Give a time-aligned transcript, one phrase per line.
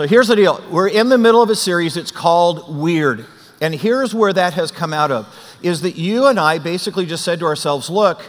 [0.00, 3.26] So here's the deal we're in the middle of a series, it's called Weird.
[3.60, 5.28] And here's where that has come out of
[5.60, 8.22] is that you and I basically just said to ourselves, look,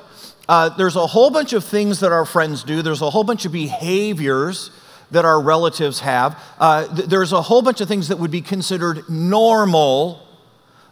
[0.50, 3.46] uh, there's a whole bunch of things that our friends do, there's a whole bunch
[3.46, 4.70] of behaviors
[5.12, 8.42] that our relatives have, uh, th- there's a whole bunch of things that would be
[8.42, 10.28] considered normal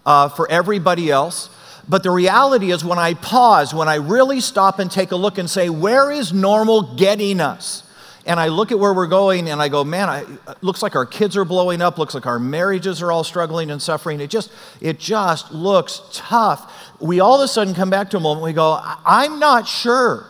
[0.06, 1.50] uh, for everybody else.
[1.90, 5.40] But the reality is, when I pause, when I really stop and take a look
[5.40, 7.84] and say, where is normal getting us?
[8.26, 10.22] And I look at where we're going and I go, man, I,
[10.52, 13.72] it looks like our kids are blowing up, looks like our marriages are all struggling
[13.72, 14.20] and suffering.
[14.20, 16.92] It just, it just looks tough.
[17.00, 20.26] We all of a sudden come back to a moment we go, I'm not sure.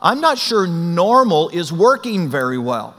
[0.00, 2.94] I'm not sure normal is working very well.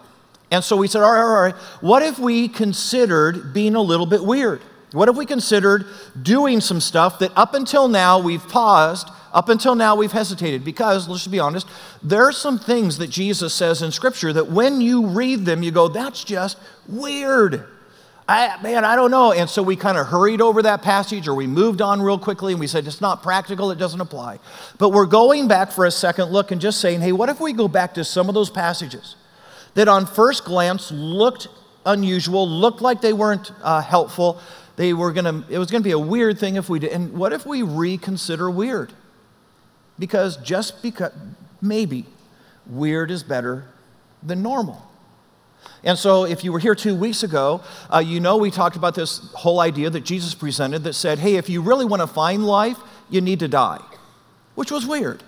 [0.52, 4.06] And so we said, all right, all right, what if we considered being a little
[4.06, 4.62] bit weird?
[4.92, 5.86] What if we considered
[6.20, 11.08] doing some stuff that up until now we've paused up until now, we've hesitated because,
[11.08, 11.68] let's just be honest,
[12.02, 15.72] there are some things that Jesus says in Scripture that when you read them, you
[15.72, 17.66] go, that's just weird.
[18.30, 19.32] I, man, I don't know.
[19.32, 22.54] And so we kind of hurried over that passage or we moved on real quickly
[22.54, 24.40] and we said, it's not practical, it doesn't apply.
[24.78, 27.54] But we're going back for a second look and just saying, hey, what if we
[27.54, 29.16] go back to some of those passages
[29.74, 31.48] that on first glance looked
[31.88, 34.40] unusual, looked like they weren't uh, helpful?
[34.76, 36.92] They were gonna, it was gonna be a weird thing if we did.
[36.92, 38.94] And what if we reconsider weird?
[40.00, 41.12] Because just because,
[41.62, 42.06] maybe,
[42.66, 43.66] weird is better
[44.24, 44.90] than normal.
[45.84, 47.62] And so, if you were here two weeks ago,
[47.94, 51.36] uh, you know we talked about this whole idea that Jesus presented that said, hey,
[51.36, 52.78] if you really want to find life,
[53.10, 53.82] you need to die,
[54.56, 55.24] which was weird.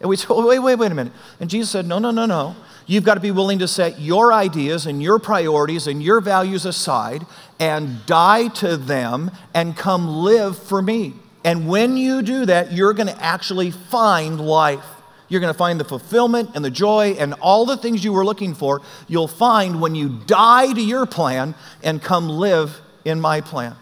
[0.00, 1.12] And we said, wait, wait, wait a minute.
[1.38, 2.56] And Jesus said, no, no, no, no.
[2.86, 6.66] You've got to be willing to set your ideas and your priorities and your values
[6.66, 7.24] aside
[7.60, 11.14] and die to them and come live for me.
[11.44, 14.84] And when you do that, you're going to actually find life.
[15.28, 18.24] You're going to find the fulfillment and the joy and all the things you were
[18.24, 23.40] looking for, you'll find when you die to your plan and come live in my
[23.40, 23.74] plan.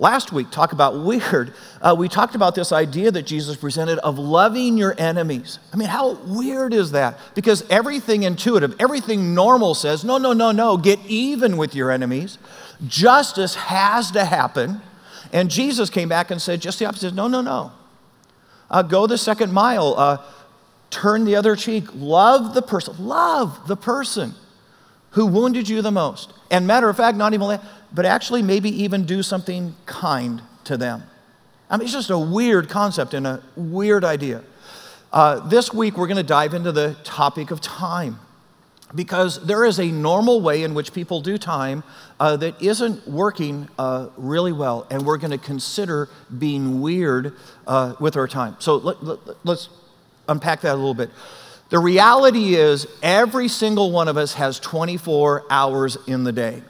[0.00, 1.54] Last week, talk about weird.
[1.80, 5.58] Uh, we talked about this idea that Jesus presented of loving your enemies.
[5.72, 7.18] I mean, how weird is that?
[7.34, 12.38] Because everything intuitive, everything normal says, no, no, no, no, get even with your enemies.
[12.86, 14.80] Justice has to happen.
[15.32, 17.14] And Jesus came back and said just the opposite.
[17.14, 17.72] No, no, no.
[18.70, 19.94] Uh, go the second mile.
[19.96, 20.18] Uh,
[20.90, 21.84] turn the other cheek.
[21.94, 22.94] Love the person.
[22.98, 24.34] Love the person
[25.10, 26.32] who wounded you the most.
[26.50, 30.76] And matter of fact, not even that, but actually maybe even do something kind to
[30.76, 31.02] them.
[31.70, 34.42] I mean, it's just a weird concept and a weird idea.
[35.12, 38.18] Uh, this week, we're going to dive into the topic of time
[38.94, 41.84] because there is a normal way in which people do time
[42.18, 47.34] uh, that isn't working uh, really well, and we're going to consider being weird
[47.66, 48.56] uh, with our time.
[48.58, 49.68] So let, let, let's
[50.28, 51.10] unpack that a little bit.
[51.70, 56.62] The reality is, every single one of us has 24 hours in the day.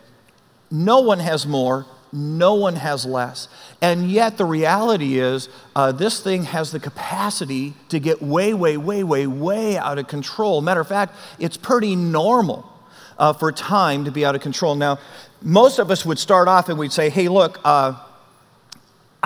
[0.70, 3.48] No one has more, no one has less.
[3.80, 8.76] And yet, the reality is, uh, this thing has the capacity to get way, way,
[8.76, 10.60] way, way, way out of control.
[10.60, 12.70] Matter of fact, it's pretty normal
[13.18, 14.74] uh, for time to be out of control.
[14.74, 14.98] Now,
[15.42, 17.94] most of us would start off and we'd say, hey, look, uh,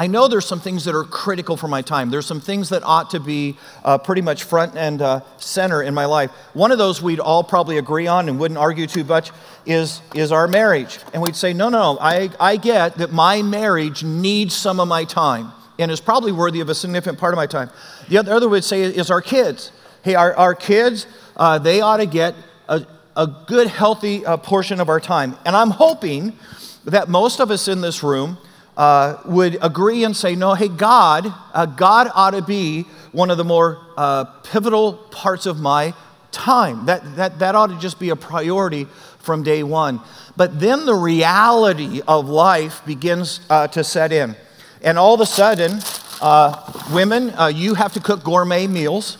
[0.02, 2.10] I know there's some things that are critical for my time.
[2.10, 5.94] There's some things that ought to be uh, pretty much front and uh, center in
[5.94, 6.32] my life.
[6.54, 9.30] One of those we'd all probably agree on and wouldn't argue too much
[9.64, 10.98] is, is our marriage.
[11.14, 15.04] And we'd say, no, no, I, I get that my marriage needs some of my
[15.04, 17.70] time and is probably worthy of a significant part of my time.
[18.08, 19.70] The other, other would say is our kids.
[20.02, 22.34] Hey, our, our kids, uh, they ought to get
[22.68, 22.84] a,
[23.16, 25.36] a good, healthy uh, portion of our time.
[25.46, 26.32] And I'm hoping
[26.86, 28.38] that most of us in this room
[28.76, 33.36] uh, would agree and say, no, hey, God, uh, God ought to be one of
[33.36, 35.92] the more uh, pivotal parts of my
[36.30, 36.86] time.
[36.86, 38.86] That, that, that ought to just be a priority
[39.18, 40.00] from day one.
[40.36, 44.36] But then the reality of life begins uh, to set in.
[44.80, 45.80] And all of a sudden,
[46.22, 49.18] uh, women, uh, you have to cook gourmet meals.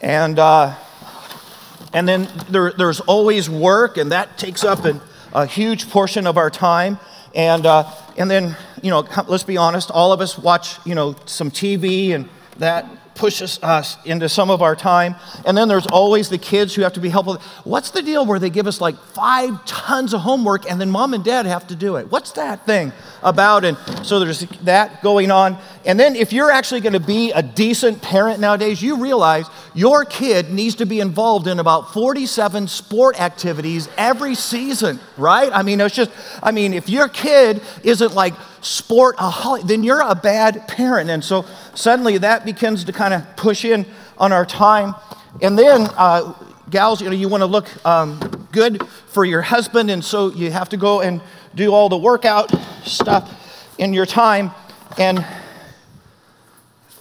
[0.00, 5.00] And, and then there, there's always work, and that takes up an
[5.34, 6.98] a huge portion of our time.
[7.34, 11.16] And, uh, and then, you know, let's be honest, all of us watch, you know,
[11.26, 15.14] some TV and that pushes us into some of our time.
[15.44, 17.40] And then there's always the kids who have to be helpful.
[17.64, 21.14] What's the deal where they give us like five tons of homework and then mom
[21.14, 22.10] and dad have to do it?
[22.10, 22.92] What's that thing
[23.22, 23.64] about?
[23.64, 25.58] And so there's that going on.
[25.84, 30.04] And then if you're actually going to be a decent parent nowadays, you realize your
[30.04, 35.50] kid needs to be involved in about 47 sport activities every season, right?
[35.52, 36.10] I mean, it's just,
[36.42, 41.10] I mean, if your kid isn't like sport a then you're a bad parent.
[41.10, 43.86] And so suddenly that begins to kind of push in
[44.18, 44.94] on our time.
[45.40, 46.34] And then uh,
[46.70, 50.50] gals, you know, you want to look um, good for your husband, and so you
[50.50, 51.20] have to go and
[51.54, 52.52] do all the workout
[52.84, 54.52] stuff in your time.
[54.98, 55.24] And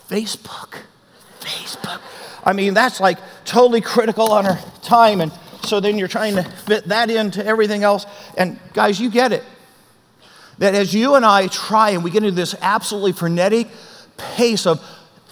[0.10, 0.76] Facebook,
[1.40, 2.02] Facebook.
[2.44, 5.22] I mean, that's like totally critical on our time.
[5.22, 5.32] And
[5.64, 8.06] so then you're trying to fit that into everything else.
[8.38, 9.44] And guys, you get it.
[10.58, 13.68] That as you and I try and we get into this absolutely frenetic
[14.18, 14.80] pace of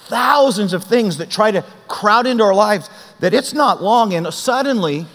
[0.07, 2.89] thousands of things that try to crowd into our lives,
[3.19, 4.13] that it's not long.
[4.13, 5.05] And suddenly,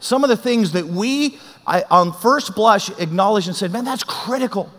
[0.00, 4.04] some of the things that we, I, on first blush, acknowledged and said, man, that's
[4.04, 4.70] critical.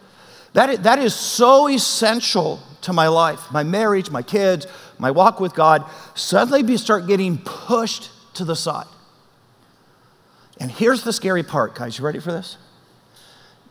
[0.54, 4.68] That is, that is so essential to my life, my marriage, my kids,
[5.00, 5.86] my walk with God.
[6.16, 8.88] Suddenly, start getting pushed to the side.
[10.60, 11.98] And here's the scary part, guys.
[11.98, 12.58] You ready for this?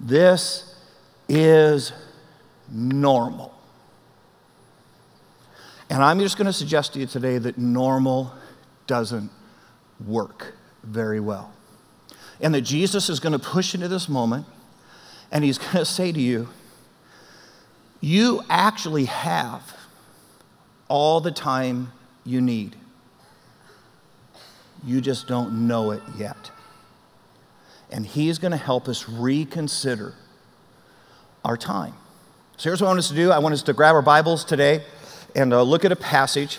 [0.00, 0.74] This
[1.28, 1.92] is
[2.70, 3.54] normal.
[5.88, 8.32] And I'm just going to suggest to you today that normal
[8.86, 9.30] doesn't
[10.06, 11.52] work very well.
[12.40, 14.46] And that Jesus is going to push into this moment
[15.30, 16.48] and he's going to say to you,
[18.00, 19.76] You actually have
[20.92, 21.90] all the time
[22.22, 22.76] you need.
[24.84, 26.50] You just don't know it yet.
[27.90, 30.12] And he's going to help us reconsider
[31.46, 31.94] our time.
[32.58, 34.44] So here's what I want us to do I want us to grab our Bibles
[34.44, 34.84] today
[35.34, 36.58] and uh, look at a passage.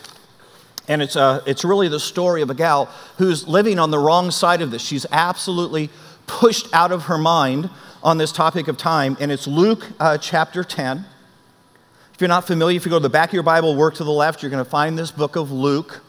[0.87, 2.85] And it's, uh, it's really the story of a gal
[3.19, 4.81] who's living on the wrong side of this.
[4.81, 5.91] She's absolutely
[6.25, 7.69] pushed out of her mind
[8.01, 9.15] on this topic of time.
[9.19, 11.05] And it's Luke uh, chapter 10.
[12.13, 14.03] If you're not familiar, if you go to the back of your Bible, work to
[14.03, 16.01] the left, you're going to find this book of Luke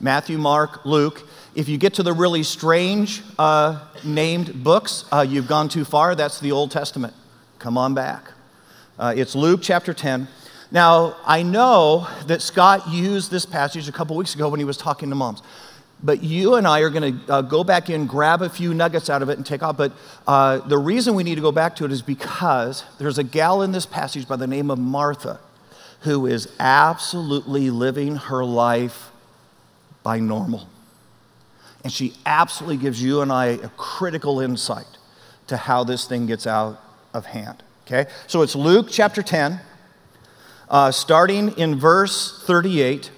[0.00, 1.28] Matthew, Mark, Luke.
[1.54, 6.16] If you get to the really strange uh, named books, uh, you've gone too far.
[6.16, 7.14] That's the Old Testament.
[7.60, 8.32] Come on back.
[8.98, 10.26] Uh, it's Luke chapter 10.
[10.72, 14.76] Now, I know that Scott used this passage a couple weeks ago when he was
[14.76, 15.40] talking to moms.
[16.02, 19.08] But you and I are going to uh, go back in, grab a few nuggets
[19.08, 19.76] out of it, and take off.
[19.76, 19.92] But
[20.26, 23.62] uh, the reason we need to go back to it is because there's a gal
[23.62, 25.38] in this passage by the name of Martha
[26.00, 29.10] who is absolutely living her life
[30.02, 30.68] by normal.
[31.84, 34.86] And she absolutely gives you and I a critical insight
[35.46, 36.80] to how this thing gets out
[37.14, 37.62] of hand.
[37.86, 38.10] Okay?
[38.26, 39.60] So it's Luke chapter 10
[40.68, 43.10] uh, starting in verse 38.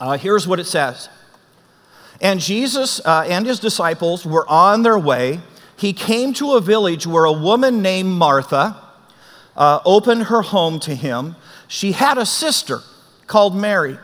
[0.00, 1.08] Uh, here's what it says
[2.20, 5.40] And Jesus uh, and his disciples were on their way.
[5.76, 8.80] He came to a village where a woman named Martha
[9.56, 11.36] uh, opened her home to him.
[11.68, 12.80] She had a sister
[13.26, 13.98] called Mary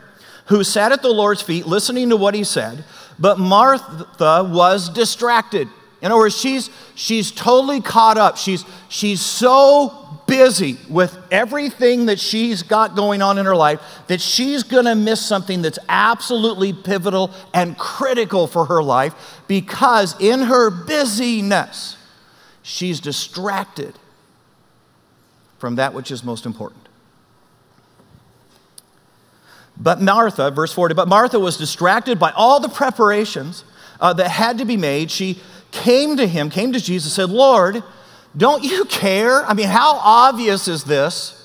[0.45, 2.83] who sat at the Lord's feet listening to what he said,
[3.17, 5.67] but Martha was distracted.
[6.01, 8.35] In other words, she's, she's totally caught up.
[8.37, 10.00] She's, she's so
[10.31, 14.95] busy with everything that she's got going on in her life that she's going to
[14.95, 19.13] miss something that's absolutely pivotal and critical for her life
[19.49, 21.97] because in her busyness,
[22.63, 23.93] she's distracted
[25.59, 26.87] from that which is most important.
[29.75, 33.65] But Martha, verse 40, but Martha was distracted by all the preparations
[33.99, 35.11] uh, that had to be made.
[35.11, 35.41] She
[35.71, 37.83] came to him, came to Jesus, said, Lord,
[38.35, 39.45] don't you care?
[39.45, 41.37] I mean, how obvious is this?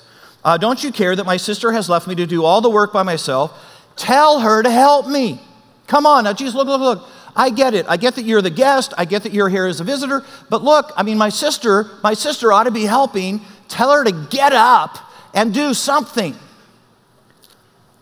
[0.43, 2.93] Uh, don't you care that my sister has left me to do all the work
[2.93, 3.51] by myself?
[3.97, 5.41] Tell her to help me.
[5.87, 6.23] Come on.
[6.23, 7.09] Now, Jesus, look, look, look.
[7.35, 7.85] I get it.
[7.87, 8.93] I get that you're the guest.
[8.97, 10.23] I get that you're here as a visitor.
[10.49, 13.41] But look, I mean, my sister, my sister ought to be helping.
[13.67, 14.97] Tell her to get up
[15.33, 16.35] and do something.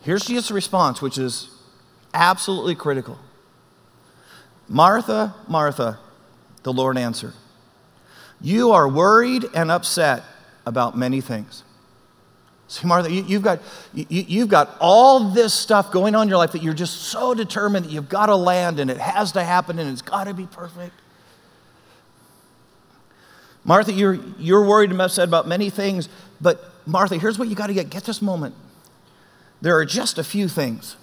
[0.01, 1.49] Here's Jesus' response, which is
[2.13, 3.19] absolutely critical
[4.69, 5.99] Martha, Martha,
[6.63, 7.33] the Lord answered.
[8.45, 10.21] You are worried and upset
[10.67, 11.63] about many things.
[12.67, 13.59] See, Martha, you, have got,
[13.95, 17.33] you, have got all this stuff going on in your life that you're just so
[17.33, 20.35] determined that you've got to land and it has to happen and it's got to
[20.35, 20.93] be perfect.
[23.63, 26.07] Martha, you're, you're worried and upset about many things,
[26.39, 27.89] but Martha, here's what you got to get.
[27.89, 28.53] Get this moment.
[29.59, 30.97] There are just a few things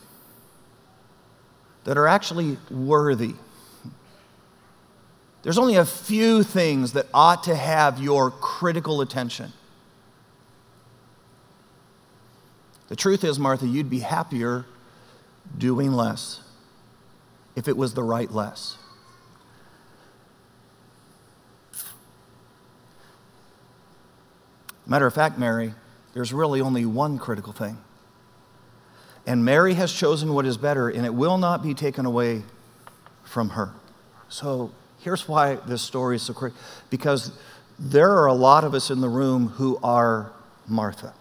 [1.83, 3.35] that are actually worthy
[5.43, 9.53] there's only a few things that ought to have your critical attention.
[12.89, 14.67] The truth is, Martha, you'd be happier
[15.57, 16.41] doing less
[17.57, 18.77] if it was the right less.
[24.87, 25.75] Matter of fact, Mary,
[26.13, 27.79] there's really only one critical thing.
[29.27, 32.43] And Mary has chosen what is better, and it will not be taken away
[33.25, 33.73] from her.
[34.29, 34.73] So
[35.03, 36.53] Here's why this story is so great
[36.89, 37.33] because
[37.79, 40.33] there are a lot of us in the room who are
[40.69, 41.13] Martha.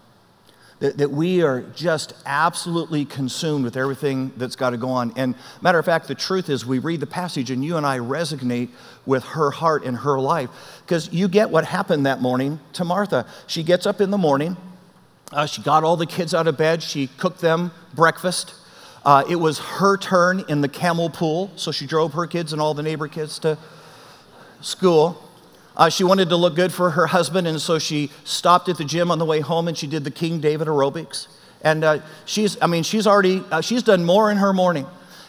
[0.78, 5.12] that, that we are just absolutely consumed with everything that's got to go on.
[5.16, 7.98] And matter of fact, the truth is, we read the passage and you and I
[7.98, 8.68] resonate
[9.06, 10.50] with her heart and her life
[10.84, 13.26] because you get what happened that morning to Martha.
[13.46, 14.56] She gets up in the morning,
[15.32, 18.54] uh, she got all the kids out of bed, she cooked them breakfast.
[19.04, 22.62] Uh, it was her turn in the camel pool, so she drove her kids and
[22.62, 23.58] all the neighbor kids to
[24.60, 25.20] school.
[25.76, 28.84] Uh, she wanted to look good for her husband, and so she stopped at the
[28.84, 31.26] gym on the way home and she did the King David aerobics.
[31.62, 34.86] And uh, she's, I mean, she's already, uh, she's done more in her morning.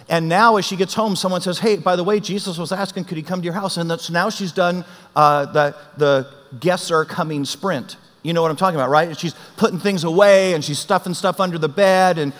[0.09, 3.05] And now, as she gets home, someone says, Hey, by the way, Jesus was asking,
[3.05, 3.77] could he come to your house?
[3.77, 4.83] And that's, now she's done
[5.15, 6.27] uh, the, the
[6.59, 7.95] guests are coming sprint.
[8.21, 9.17] You know what I'm talking about, right?
[9.17, 12.33] she's putting things away and she's stuffing stuff under the bed, and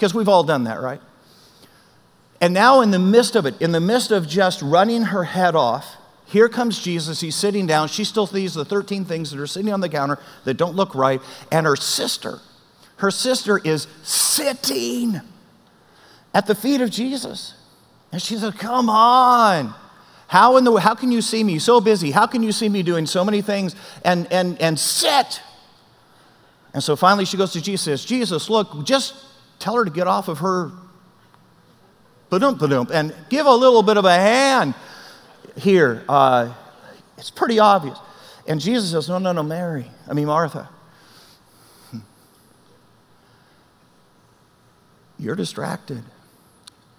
[0.00, 0.98] because we've all done that, right?
[2.40, 5.54] And now, in the midst of it, in the midst of just running her head
[5.54, 7.20] off, here comes Jesus.
[7.20, 7.88] He's sitting down.
[7.88, 10.94] She still sees the 13 things that are sitting on the counter that don't look
[10.94, 11.20] right.
[11.52, 12.38] And her sister,
[12.96, 15.20] her sister is sitting
[16.32, 17.52] at the feet of Jesus.
[18.10, 19.74] And she said, Come on.
[20.28, 22.10] How, in the, how can you see me so busy?
[22.10, 25.42] How can you see me doing so many things and, and, and sit?
[26.72, 29.14] And so finally she goes to Jesus Jesus, look, just
[29.60, 30.72] tell her to get off of her
[32.30, 34.74] ba-dum, and give a little bit of a hand
[35.56, 36.02] here.
[36.08, 36.52] Uh,
[37.18, 37.98] it's pretty obvious.
[38.46, 39.86] And Jesus says, No, no, no, Mary.
[40.08, 40.68] I mean, Martha.
[41.90, 41.98] Hmm.
[45.18, 46.02] You're distracted.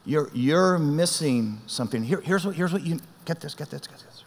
[0.06, 2.04] You're, you're missing something.
[2.04, 4.24] Here, here's, what, here's what you get this, get this, get this.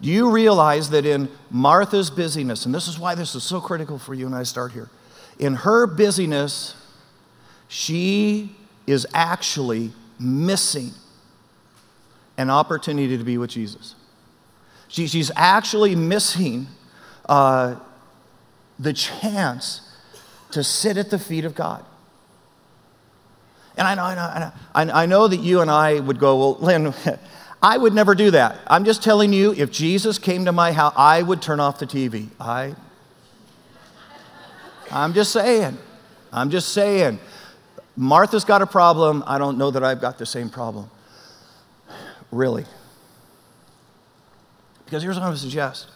[0.00, 3.98] Do you realize that in Martha's busyness, and this is why this is so critical
[3.98, 4.88] for you and I start here,
[5.38, 6.74] in her busyness,
[7.68, 8.54] she
[8.86, 10.92] is actually missing
[12.36, 13.94] an opportunity to be with Jesus.
[14.88, 16.66] She, she's actually missing
[17.28, 17.76] uh,
[18.78, 19.82] the chance
[20.52, 21.84] to sit at the feet of God.
[23.76, 26.36] And I know, I know, I know, I know that you and I would go,
[26.38, 26.94] well, Lynn,
[27.62, 28.58] I would never do that.
[28.66, 31.86] I'm just telling you, if Jesus came to my house, I would turn off the
[31.86, 32.28] TV.
[32.40, 32.74] I,
[34.90, 35.76] I'm just saying.
[36.32, 37.18] I'm just saying.
[37.98, 39.24] Martha's got a problem.
[39.26, 40.88] I don't know that I've got the same problem.
[42.30, 42.64] Really.
[44.84, 45.88] Because here's what I'm going to suggest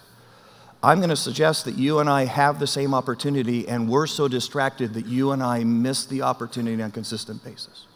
[0.83, 4.27] I'm going to suggest that you and I have the same opportunity, and we're so
[4.27, 7.87] distracted that you and I miss the opportunity on a consistent basis.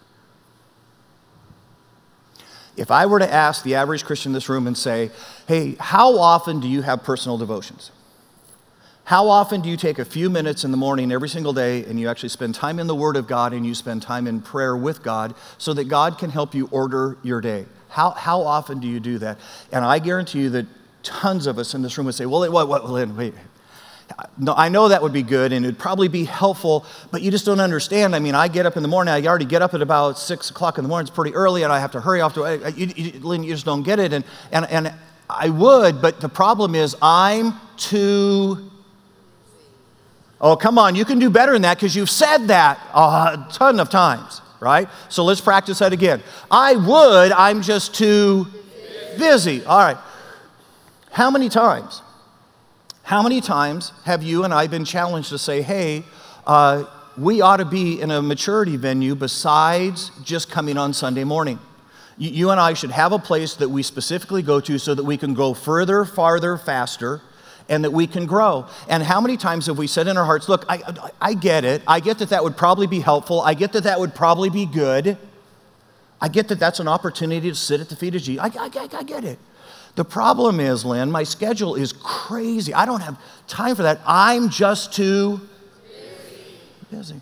[2.76, 5.10] If I were to ask the average Christian in this room and say,
[5.48, 7.90] hey, how often do you have personal devotions?
[9.06, 12.00] How often do you take a few minutes in the morning every single day and
[12.00, 14.76] you actually spend time in the Word of God and you spend time in prayer
[14.76, 17.66] with God so that God can help you order your day?
[17.88, 19.38] How, how often do you do that?
[19.70, 20.66] And I guarantee you that
[21.04, 23.34] tons of us in this room would say, well, what, what, Lynn, wait.
[24.38, 27.46] No, I know that would be good and it'd probably be helpful, but you just
[27.46, 28.16] don't understand.
[28.16, 30.50] I mean, I get up in the morning, I already get up at about six
[30.50, 32.86] o'clock in the morning, it's pretty early, and I have to hurry off to, you,
[32.96, 34.12] you, Lynn, you just don't get it.
[34.12, 34.92] And, and, and
[35.30, 38.72] I would, but the problem is I'm too
[40.48, 43.80] Oh, come on, you can do better than that because you've said that a ton
[43.80, 44.88] of times, right?
[45.08, 46.22] So let's practice that again.
[46.48, 48.46] I would, I'm just too
[49.18, 49.64] busy.
[49.64, 49.96] All right.
[51.10, 52.00] How many times?
[53.02, 56.04] How many times have you and I been challenged to say, hey,
[56.46, 56.84] uh,
[57.18, 61.58] we ought to be in a maturity venue besides just coming on Sunday morning?
[62.18, 65.02] You, you and I should have a place that we specifically go to so that
[65.02, 67.20] we can go further, farther, faster
[67.68, 68.66] and that we can grow.
[68.88, 71.82] And how many times have we said in our hearts, look, I, I get it.
[71.86, 73.40] I get that that would probably be helpful.
[73.40, 75.18] I get that that would probably be good.
[76.20, 78.42] I get that that's an opportunity to sit at the feet of Jesus.
[78.42, 79.38] I, I, I get it.
[79.96, 82.72] The problem is, Lynn, my schedule is crazy.
[82.72, 83.18] I don't have
[83.48, 84.00] time for that.
[84.06, 85.40] I'm just too
[86.90, 87.14] busy.
[87.14, 87.20] busy.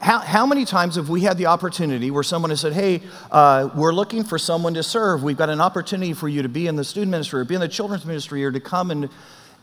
[0.00, 3.70] How, how many times have we had the opportunity where someone has said, Hey, uh,
[3.74, 5.22] we're looking for someone to serve.
[5.22, 7.60] We've got an opportunity for you to be in the student ministry or be in
[7.60, 9.08] the children's ministry or to come and,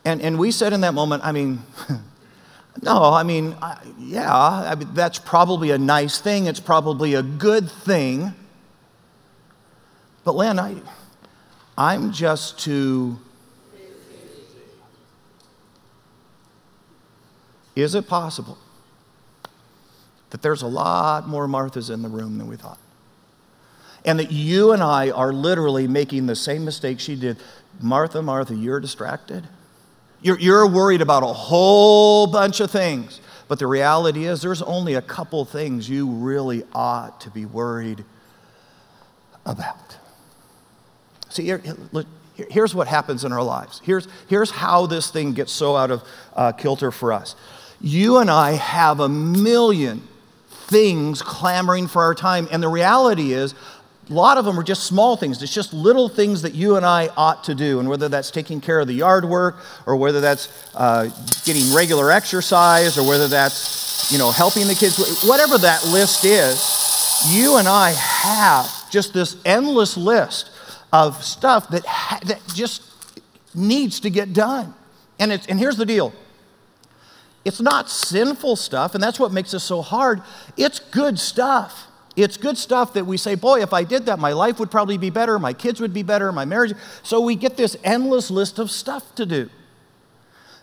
[0.06, 1.62] and, and we said in that moment, I mean,
[2.82, 6.48] no, I mean, I, yeah, I mean, that's probably a nice thing.
[6.48, 8.34] It's probably a good thing.
[10.24, 10.76] But Lynn, I,
[11.78, 13.20] I'm just too.
[17.76, 18.58] Is it possible
[20.34, 22.80] that there's a lot more Marthas in the room than we thought.
[24.04, 27.38] And that you and I are literally making the same mistake she did.
[27.80, 29.48] Martha, Martha, you're distracted.
[30.24, 33.22] You're, you're worried about a whole bunch of things.
[33.48, 38.04] But the reality is, there's only a couple things you really ought to be worried
[39.46, 39.98] about.
[41.30, 41.62] See, here,
[42.50, 43.82] here's what happens in our lives.
[43.84, 46.04] Here's, here's how this thing gets so out of
[46.36, 47.36] uh, kilter for us.
[47.80, 50.08] You and I have a million
[50.68, 52.48] things clamoring for our time.
[52.52, 53.54] And the reality is,
[54.10, 55.42] a lot of them are just small things.
[55.42, 57.80] It's just little things that you and I ought to do.
[57.80, 61.10] And whether that's taking care of the yard work, or whether that's uh,
[61.46, 66.84] getting regular exercise, or whether that's you know helping the kids, whatever that list is,
[67.30, 70.50] you and I have just this endless list
[70.92, 72.84] of stuff that, ha- that just
[73.56, 74.74] needs to get done.
[75.20, 76.14] And, it's, and here's the deal
[77.46, 80.22] it's not sinful stuff, and that's what makes it so hard.
[80.56, 81.88] It's good stuff.
[82.16, 84.98] It's good stuff that we say, boy, if I did that, my life would probably
[84.98, 86.74] be better, my kids would be better, my marriage.
[87.02, 89.50] So we get this endless list of stuff to do.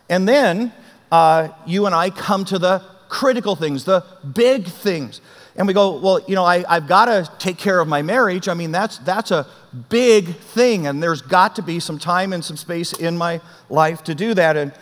[0.08, 0.72] And then
[1.10, 5.20] uh, you and I come to the critical things, the big things.
[5.56, 8.48] And we go, well, you know, I, have got to take care of my marriage.
[8.48, 9.46] I mean, that's, that's a
[9.88, 14.04] big thing, and there's got to be some time and some space in my life
[14.04, 14.56] to do that.
[14.56, 14.72] And,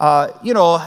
[0.00, 0.84] uh, you know,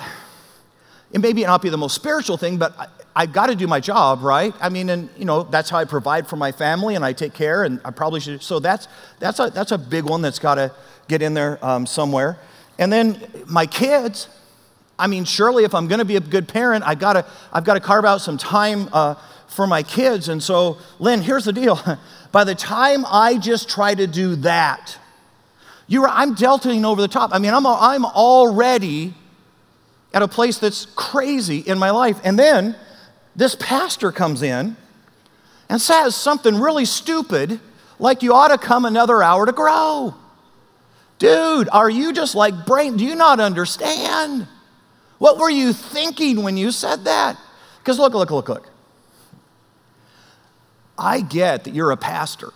[1.12, 3.80] it may not be the most spiritual thing, but I, I've got to do my
[3.80, 4.54] job, right?
[4.60, 7.34] I mean, and you know, that's how I provide for my family and I take
[7.34, 8.44] care, and I probably should.
[8.44, 8.88] So that's
[9.20, 10.72] that's a that's a big one that's got to
[11.08, 12.38] get in there um, somewhere.
[12.78, 14.30] And then my kids.
[15.00, 17.64] I mean, surely if I'm going to be a good parent, I've got to I've
[17.64, 19.14] got to carve out some time uh,
[19.48, 20.28] for my kids.
[20.28, 21.80] And so, Lynn, here's the deal.
[22.32, 24.98] By the time I just try to do that,
[25.88, 27.30] you're, I'm deltaing over the top.
[27.32, 29.14] I mean, I'm I'm already
[30.14, 32.76] at a place that's crazy in my life, and then
[33.36, 34.76] this pastor comes in
[35.70, 37.60] and says something really stupid,
[38.00, 40.16] like you ought to come another hour to grow.
[41.20, 42.98] Dude, are you just like brain?
[42.98, 44.48] Do you not understand?
[45.18, 47.38] What were you thinking when you said that?
[47.80, 48.70] Because look, look, look, look.
[50.98, 52.54] I get that you're a pastor,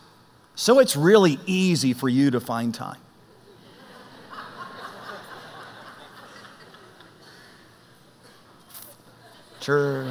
[0.55, 3.00] so it's really easy for you to find time.
[9.62, 10.03] Sure.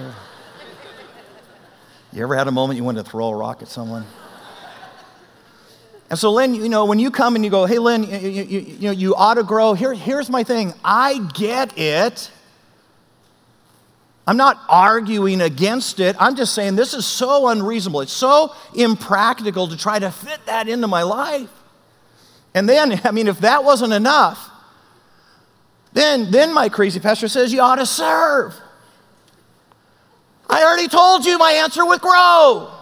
[2.12, 4.06] You ever had a moment you wanted to throw a rock at someone?
[6.08, 8.42] And so, Lynn, you know, when you come and you go, hey, Lynn, you, you,
[8.42, 10.72] you, you, know, you ought to grow, Here, here's my thing.
[10.84, 12.30] I get it.
[14.26, 16.14] I'm not arguing against it.
[16.20, 18.02] I'm just saying this is so unreasonable.
[18.02, 21.50] It's so impractical to try to fit that into my life.
[22.54, 24.48] And then, I mean, if that wasn't enough,
[25.92, 28.60] then, then my crazy pastor says you ought to serve.
[30.50, 32.72] I already told you my answer would grow.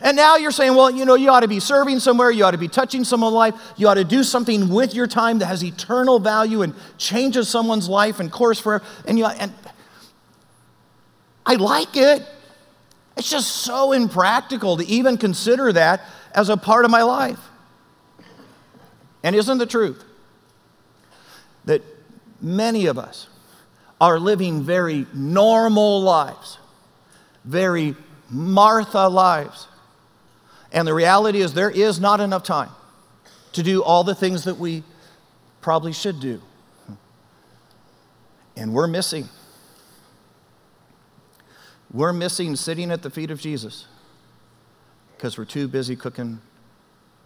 [0.00, 2.52] And now you're saying, well, you know, you ought to be serving somewhere, you ought
[2.52, 5.64] to be touching someone's life, you ought to do something with your time that has
[5.64, 8.84] eternal value and changes someone's life and course forever.
[9.06, 9.52] And you and
[11.46, 12.22] I like it.
[13.16, 16.02] It's just so impractical to even consider that
[16.34, 17.40] as a part of my life.
[19.22, 20.04] And isn't the truth
[21.64, 21.82] that
[22.40, 23.28] many of us
[24.00, 26.58] are living very normal lives?
[27.44, 27.94] Very
[28.30, 29.68] Martha lives.
[30.72, 32.70] And the reality is, there is not enough time
[33.52, 34.82] to do all the things that we
[35.60, 36.42] probably should do.
[38.56, 39.28] And we're missing.
[41.92, 43.86] We're missing sitting at the feet of Jesus
[45.16, 46.40] because we're too busy cooking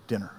[0.07, 0.38] dinner.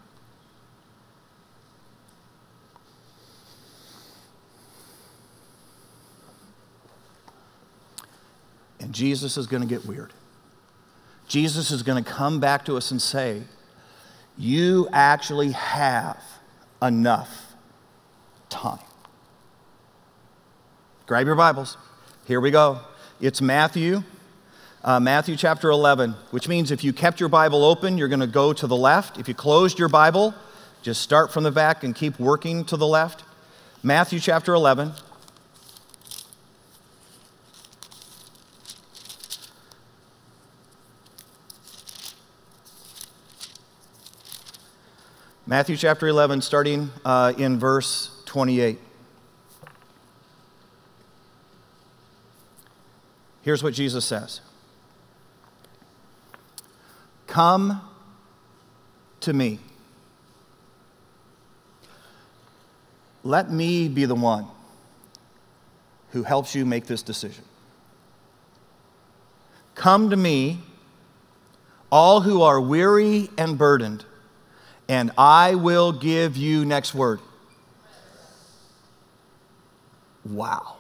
[8.80, 10.14] And Jesus is going to get weird.
[11.28, 13.44] Jesus is going to come back to us and say,
[14.38, 16.22] You actually have
[16.82, 17.54] enough
[18.50, 18.80] time.
[21.06, 21.78] Grab your Bibles.
[22.26, 22.80] Here we go.
[23.22, 24.04] It's Matthew,
[24.84, 28.28] uh, Matthew chapter 11, which means if you kept your Bible open, you're going to
[28.28, 29.18] go to the left.
[29.18, 30.34] If you closed your Bible,
[30.82, 33.24] just start from the back and keep working to the left.
[33.84, 34.94] Matthew chapter 11.
[45.50, 48.78] Matthew chapter 11, starting uh, in verse 28.
[53.42, 54.42] Here's what Jesus says
[57.26, 57.82] Come
[59.22, 59.58] to me.
[63.24, 64.46] Let me be the one
[66.12, 67.44] who helps you make this decision.
[69.74, 70.60] Come to me,
[71.92, 74.06] all who are weary and burdened
[74.90, 77.20] and I will give you, next word.
[80.26, 80.78] Wow.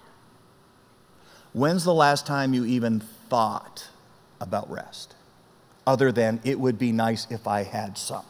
[1.53, 3.87] When's the last time you even thought
[4.41, 5.15] about rest?
[5.85, 8.25] Other than it would be nice if I had some.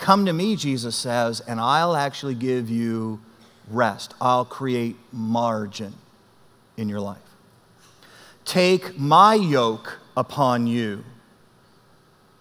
[0.00, 3.20] Come to me, Jesus says, and I'll actually give you
[3.68, 4.14] rest.
[4.20, 5.94] I'll create margin
[6.76, 7.18] in your life.
[8.44, 11.04] Take my yoke upon you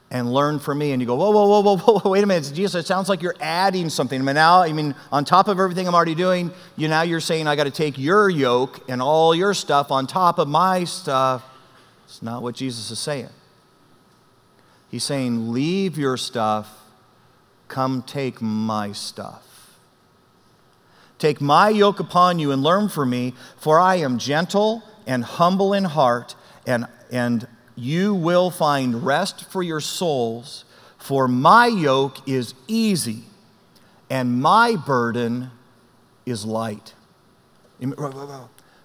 [0.10, 0.92] and learn from me.
[0.92, 2.52] And you go, whoa, whoa, whoa, whoa, whoa, wait a minute.
[2.54, 4.24] Jesus, it sounds like you're adding something.
[4.24, 7.48] Mean, now, I mean, on top of everything I'm already doing, you now you're saying
[7.48, 11.44] I got to take your yoke and all your stuff on top of my stuff.
[12.06, 13.30] It's not what Jesus is saying.
[14.90, 16.70] He's saying, leave your stuff,
[17.68, 19.44] come take my stuff.
[21.20, 25.74] Take my yoke upon you and learn from me, for I am gentle and humble
[25.74, 30.66] in heart, and, and you will find rest for your souls.
[30.98, 33.24] For my yoke is easy
[34.10, 35.52] and my burden
[36.26, 36.94] is light.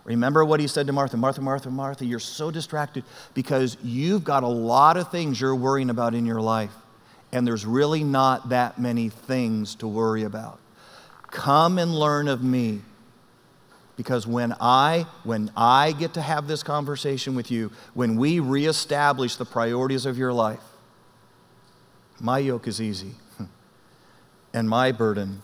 [0.04, 4.42] Remember what he said to Martha Martha, Martha, Martha, you're so distracted because you've got
[4.42, 6.74] a lot of things you're worrying about in your life,
[7.30, 10.58] and there's really not that many things to worry about.
[11.30, 12.82] Come and learn of me.
[13.96, 19.36] Because when I, when I get to have this conversation with you, when we reestablish
[19.36, 20.62] the priorities of your life,
[22.18, 23.12] my yoke is easy
[24.54, 25.42] and my burden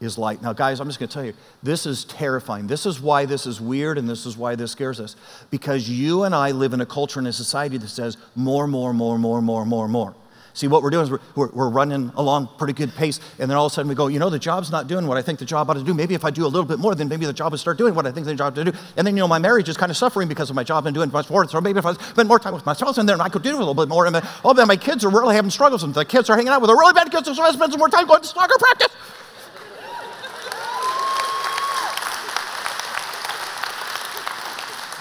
[0.00, 0.40] is light.
[0.42, 2.66] Now, guys, I'm just going to tell you, this is terrifying.
[2.66, 5.14] This is why this is weird and this is why this scares us.
[5.50, 8.94] Because you and I live in a culture and a society that says more, more,
[8.94, 10.14] more, more, more, more, more.
[10.52, 13.66] See, what we're doing is we're, we're, running along pretty good pace, and then all
[13.66, 15.44] of a sudden we go, you know, the job's not doing what I think the
[15.44, 15.94] job ought to do.
[15.94, 17.94] Maybe if I do a little bit more, then maybe the job will start doing
[17.94, 18.78] what I think the job ought to do.
[18.96, 20.94] And then, you know, my marriage is kind of suffering because of my job and
[20.94, 21.46] doing much more.
[21.48, 23.54] So maybe if I spend more time with my spouse, and then I could do
[23.54, 24.06] a little bit more.
[24.06, 26.48] And then, oh, then my kids are really having struggles, and the kids are hanging
[26.48, 28.58] out with a really bad kids, so I spend some more time going to soccer
[28.58, 28.88] practice.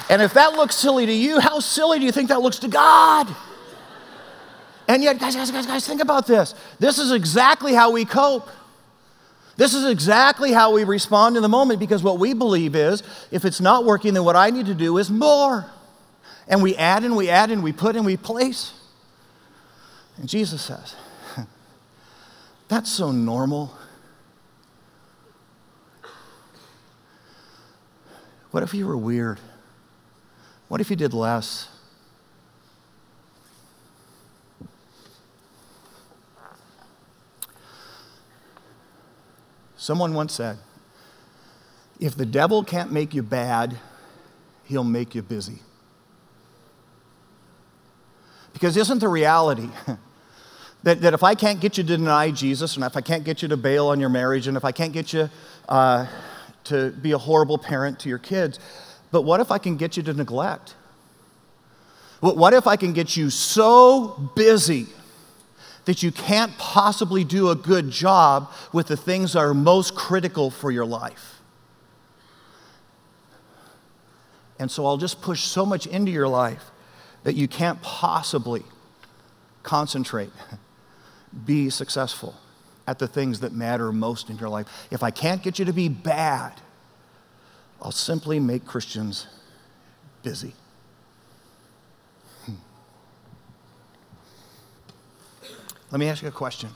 [0.10, 2.68] And if that looks silly to you, how silly do you think that looks to
[2.68, 3.28] God?
[4.89, 6.56] And yet, guys, guys, guys, guys, think about this.
[6.80, 8.49] This is exactly how we cope.
[9.56, 13.45] This is exactly how we respond in the moment because what we believe is if
[13.45, 15.69] it's not working, then what I need to do is more.
[16.47, 18.73] And we add and we add and we put and we place.
[20.17, 20.95] And Jesus says,
[22.67, 23.78] that's so normal.
[28.49, 29.39] What if you were weird?
[30.67, 31.67] What if you did less?
[39.80, 40.58] Someone once said,
[42.02, 43.78] if the devil can't make you bad,
[44.65, 45.60] he'll make you busy.
[48.52, 49.70] Because isn't the reality
[50.84, 53.42] that, that if I can't get you to deny Jesus, and if I can't get
[53.42, 55.30] you to bail on your marriage, and if I can't get you
[55.70, 56.08] uh,
[56.65, 58.60] to be a horrible parent to your kids,
[59.12, 60.76] but what if I can get you to neglect?
[62.20, 64.88] What if I can get you so busy
[65.86, 70.50] that you can't possibly do a good job with the things that are most critical
[70.50, 71.39] for your life?
[74.60, 76.72] And so I'll just push so much into your life
[77.24, 78.63] that you can't possibly
[79.63, 80.32] concentrate,
[81.46, 82.36] be successful
[82.88, 84.68] at the things that matter most in your life.
[84.92, 86.54] If I can't get you to be bad,
[87.82, 89.28] I'll simply make Christians
[90.24, 90.54] busy.
[95.91, 96.69] Let me ask you a question.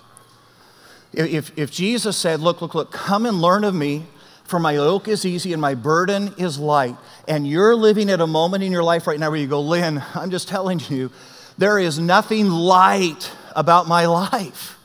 [1.14, 4.08] If, if Jesus said, Look, look, look, come and learn of me,
[4.44, 6.96] for my yoke is easy and my burden is light,
[7.28, 10.04] and you're living at a moment in your life right now where you go, Lynn,
[10.16, 11.12] I'm just telling you,
[11.58, 14.78] there is nothing light about my life.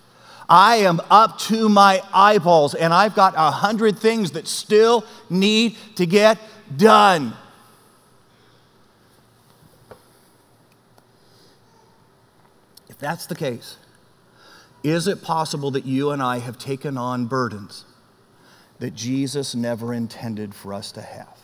[0.48, 5.76] I am up to my eyeballs and I've got a hundred things that still need
[5.96, 6.38] to get
[6.74, 7.34] done.
[12.88, 13.76] If that's the case,
[14.82, 17.84] is it possible that you and I have taken on burdens
[18.78, 21.38] that Jesus never intended for us to have?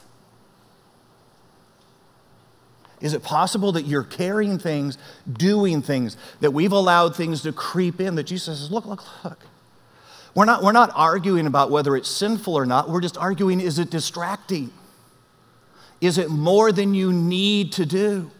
[3.00, 4.96] Is it possible that you're carrying things,
[5.30, 9.40] doing things, that we've allowed things to creep in that Jesus says, look, look, look.
[10.34, 12.88] We're not, we're not arguing about whether it's sinful or not.
[12.88, 14.72] We're just arguing, is it distracting?
[16.00, 18.30] Is it more than you need to do?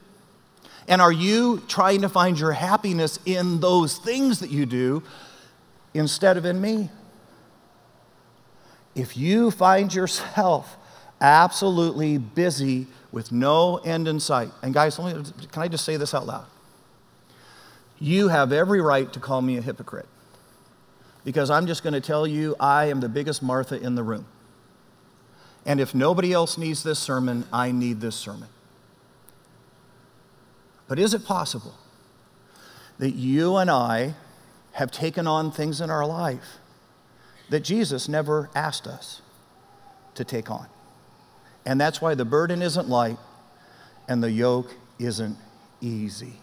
[0.87, 5.03] And are you trying to find your happiness in those things that you do
[5.95, 6.91] instead of in me?
[8.95, 10.77] If you find yourself
[11.21, 14.51] absolutely busy with no end in sight.
[14.63, 15.15] And guys, me,
[15.53, 16.47] can I just say this out loud?
[17.99, 20.09] You have every right to call me a hypocrite
[21.25, 24.27] because I'm just going to tell you I am the biggest Martha in the room.
[25.65, 28.49] And if nobody else needs this sermon, I need this sermon.
[30.95, 31.75] But is it possible
[33.01, 34.15] that you and I
[34.75, 36.59] have taken on things in our life
[37.49, 39.21] that Jesus never asked us
[40.15, 40.69] to take on.
[41.67, 43.19] And that's why the burden isn't light
[44.07, 45.37] and the yoke isn't
[45.81, 46.35] easy.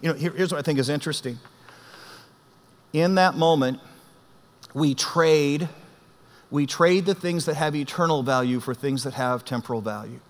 [0.00, 1.38] You know, here, here's what I think is interesting.
[2.94, 3.80] In that moment,
[4.72, 5.68] we trade
[6.50, 10.20] we trade the things that have eternal value for things that have temporal value.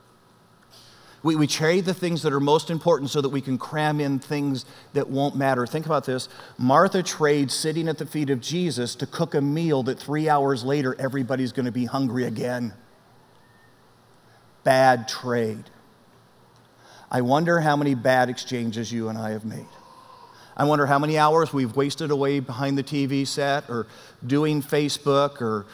[1.22, 4.18] We, we trade the things that are most important so that we can cram in
[4.18, 5.66] things that won't matter.
[5.66, 9.82] Think about this Martha trades sitting at the feet of Jesus to cook a meal
[9.82, 12.72] that three hours later everybody's going to be hungry again.
[14.64, 15.64] Bad trade.
[17.10, 19.66] I wonder how many bad exchanges you and I have made.
[20.56, 23.86] I wonder how many hours we've wasted away behind the TV set or
[24.26, 25.66] doing Facebook or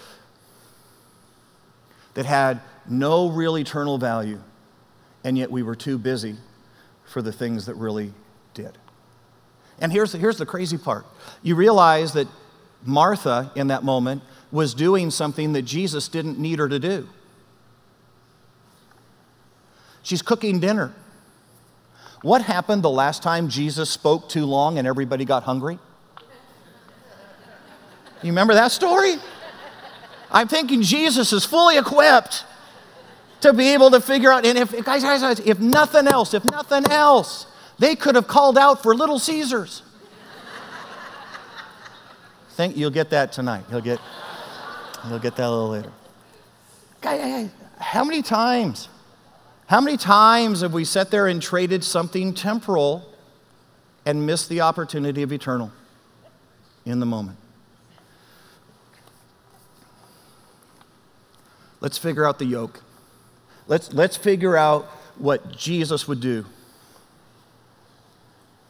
[2.15, 4.41] that had no real eternal value
[5.27, 6.37] and yet we were too busy
[7.05, 8.13] for the things that really
[8.55, 8.79] did.
[9.81, 11.05] And here's the, here's the crazy part
[11.43, 12.29] you realize that
[12.85, 17.09] Martha, in that moment, was doing something that Jesus didn't need her to do.
[20.05, 20.95] She's cooking dinner.
[22.23, 25.81] What happened the last time Jesus spoke too long and everybody got hungry?
[28.23, 29.17] You remember that story?
[30.31, 32.45] I'm thinking Jesus is fully equipped
[33.47, 34.45] to be able to figure out.
[34.45, 37.47] And if, guys, guys, guys, if nothing else, if nothing else,
[37.79, 39.83] they could have called out for Little Caesars.
[42.51, 43.65] Think you'll get that tonight.
[43.71, 44.01] You'll get,
[45.09, 45.93] you'll get that a little later.
[47.03, 48.89] Guys, how many times,
[49.67, 53.13] how many times have we sat there and traded something temporal
[54.07, 55.71] and missed the opportunity of eternal
[56.87, 57.39] in the moment?
[61.81, 62.83] Let's figure out the yoke.
[63.69, 64.85] Let's, let's figure out
[65.19, 66.45] what Jesus would do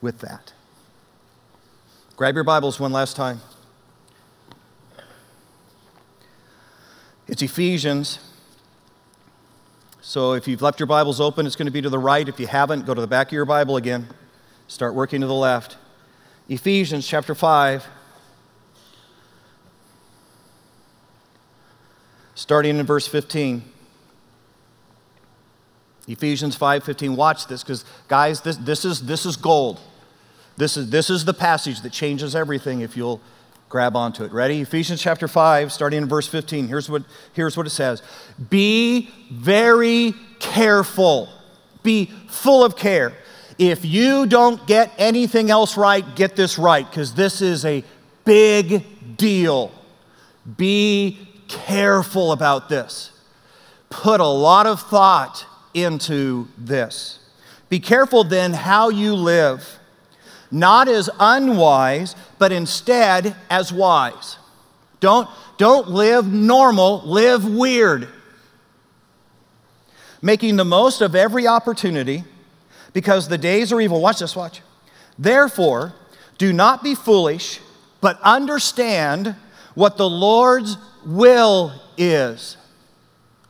[0.00, 0.52] with that.
[2.16, 3.40] Grab your Bibles one last time.
[7.28, 8.20] It's Ephesians.
[10.00, 12.26] So if you've left your Bibles open, it's going to be to the right.
[12.26, 14.06] If you haven't, go to the back of your Bible again.
[14.68, 15.76] Start working to the left.
[16.48, 17.87] Ephesians chapter 5.
[22.35, 23.62] Starting in verse 15.
[26.07, 27.16] Ephesians 5:15.
[27.16, 29.81] Watch this because guys, this, this, is, this is gold.
[30.57, 33.21] This is, this is the passage that changes everything if you'll
[33.69, 34.33] grab onto it.
[34.33, 34.61] Ready?
[34.61, 36.69] Ephesians chapter 5, starting in verse 15.
[36.69, 38.03] Here's what, here's what it says
[38.51, 41.29] Be very careful,
[41.83, 43.12] be full of care.
[43.59, 47.83] If you don't get anything else right, get this right, because this is a
[48.25, 49.73] big deal.
[50.57, 53.12] Be careful about this.
[53.88, 57.19] Put a lot of thought into this.
[57.69, 59.79] Be careful then how you live,
[60.51, 64.39] not as unwise, but instead as wise.
[65.01, 68.09] Don't, don't live normal, live weird.
[70.23, 72.25] Making the most of every opportunity
[72.93, 74.01] because the days are evil.
[74.01, 74.62] Watch this, watch.
[75.19, 75.95] Therefore,
[76.39, 77.61] do not be foolish,
[78.01, 79.35] but understand
[79.75, 82.57] what the Lord's will is.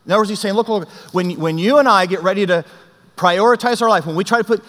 [0.06, 2.64] In other words, he's saying, look, look, when, when you and I get ready to
[3.16, 4.62] prioritize our life, when we try to put,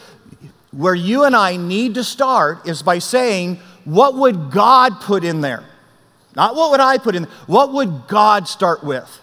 [0.72, 5.42] where you and I need to start is by saying, what would God put in
[5.42, 5.64] there?
[6.36, 9.20] Not what would I put in, what would God start with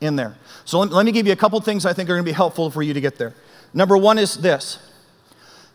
[0.00, 0.36] in there?
[0.64, 2.32] So let, let me give you a couple things I think are going to be
[2.32, 3.34] helpful for you to get there.
[3.72, 4.78] Number one is this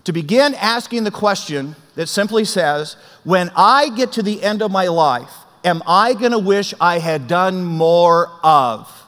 [0.03, 4.69] to begin asking the question that simply says, when I get to the end of
[4.69, 5.31] my life,
[5.63, 9.02] am I going to wish I had done more of?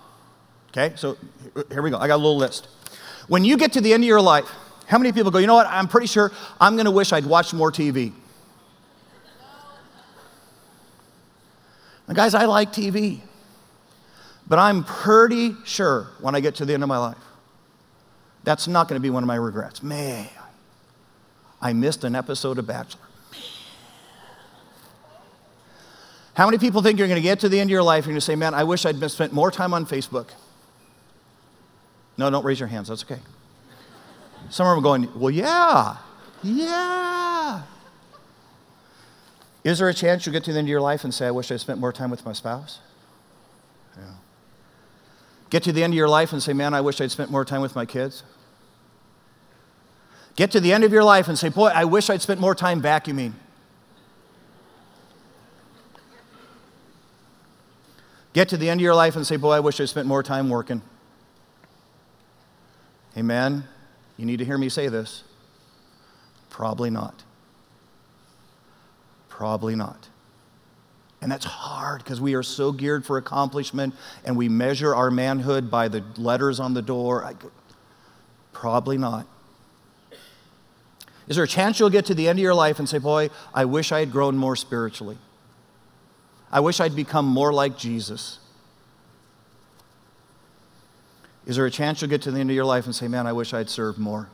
[0.78, 1.16] Okay, so
[1.72, 1.98] here we go.
[1.98, 2.68] I got a little list.
[3.30, 4.46] When you get to the end of your life,
[4.88, 7.26] how many people go, you know what, I'm pretty sure I'm going to wish I'd
[7.26, 8.12] watched more TV?
[12.10, 13.22] Now, guys, I like TV,
[14.50, 17.18] but I'm pretty sure when I get to the end of my life,
[18.44, 19.82] that's not going to be one of my regrets.
[19.82, 20.28] Man,
[21.62, 23.02] I missed an episode of Bachelor.
[26.34, 28.08] How many people think you're going to get to the end of your life and
[28.08, 30.28] you're going to say, man, I wish I'd spent more time on Facebook?
[32.17, 32.88] No, don't raise your hands.
[32.88, 33.19] That's okay.
[34.49, 35.97] Some of them are going, Well, yeah,
[36.43, 37.63] yeah.
[39.63, 41.32] Is there a chance you'll get to the end of your life and say, I
[41.32, 42.80] wish I spent more time with my spouse?
[43.97, 44.04] Yeah.
[45.49, 47.43] Get to the end of your life and say, Man, I wish I'd spent more
[47.43, 48.23] time with my kids?
[50.36, 52.54] Get to the end of your life and say, Boy, I wish I'd spent more
[52.54, 53.34] time vacuuming.
[58.34, 60.21] Get to the end of your life and say, Boy, I wish I spent more
[60.21, 60.82] time working.
[63.17, 63.63] Amen?
[64.17, 65.23] You need to hear me say this.
[66.49, 67.23] Probably not.
[69.30, 70.08] Probably not.
[71.21, 75.71] And that's hard because we are so geared for accomplishment and we measure our manhood
[75.71, 77.25] by the letters on the door.
[77.25, 77.34] I,
[78.54, 79.28] probably not.
[81.28, 83.30] Is there a chance you'll get to the end of your life and say, Boy,
[83.54, 85.17] I wish I had grown more spiritually?
[86.51, 88.39] I wish I'd become more like Jesus.
[91.46, 93.28] Is there a chance you'll get to the end of your life and say, Man,
[93.28, 94.30] I wish I'd served more?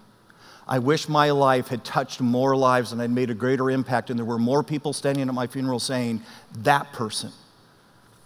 [0.68, 4.18] I wish my life had touched more lives and I'd made a greater impact, and
[4.18, 6.22] there were more people standing at my funeral saying,
[6.60, 7.32] That person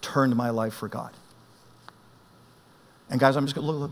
[0.01, 1.11] turned my life for God.
[3.09, 3.91] And guys, I'm just going to look,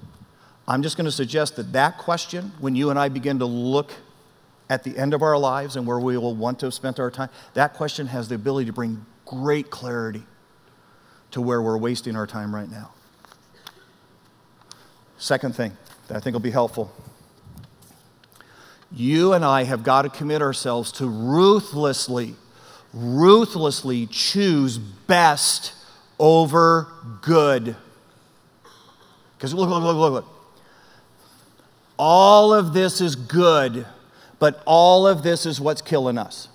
[0.68, 3.92] I'm just going to suggest that that question, when you and I begin to look
[4.70, 7.12] at the end of our lives and where we will want to have spent our
[7.12, 10.24] time, that question has the ability to bring great clarity
[11.32, 12.92] to where we're wasting our time right now.
[15.24, 15.72] Second thing
[16.10, 16.92] that I think will be helpful
[18.92, 22.36] you and I have got to commit ourselves to ruthlessly,
[22.94, 25.74] ruthlessly choose best
[26.20, 26.90] over
[27.22, 27.78] good.
[29.38, 30.26] Because look, look, look, look, look.
[31.98, 33.86] All of this is good,
[34.40, 36.50] but all of this is what's killing us.